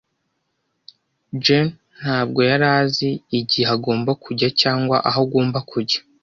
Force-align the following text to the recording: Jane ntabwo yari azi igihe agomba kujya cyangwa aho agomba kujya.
Jane 1.43 1.73
ntabwo 1.99 2.39
yari 2.49 2.65
azi 2.79 3.09
igihe 3.39 3.67
agomba 3.75 4.11
kujya 4.23 4.49
cyangwa 4.61 4.95
aho 5.09 5.19
agomba 5.25 5.59
kujya. 5.71 5.99